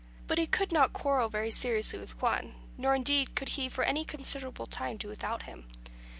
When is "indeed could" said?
2.95-3.49